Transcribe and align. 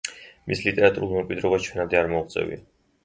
მის 0.51 0.61
ლიტერატურულ 0.67 1.13
მემკვიდრეობას 1.17 1.67
ჩვენამდე 1.67 2.01
არ 2.01 2.11
მოუღწევია. 2.15 2.65